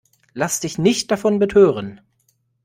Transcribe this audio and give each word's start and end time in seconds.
Lass 0.33 0.59
dich 0.59 0.79
nicht 0.79 1.11
davon 1.11 1.37
betören! 1.37 2.01